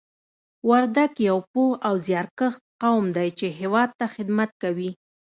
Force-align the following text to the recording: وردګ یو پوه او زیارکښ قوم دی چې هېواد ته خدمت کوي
وردګ 0.69 1.11
یو 1.29 1.37
پوه 1.51 1.73
او 1.87 1.93
زیارکښ 2.05 2.53
قوم 2.81 3.05
دی 3.15 3.29
چې 3.39 3.47
هېواد 3.59 3.89
ته 3.99 4.05
خدمت 4.15 4.49
کوي 4.61 4.91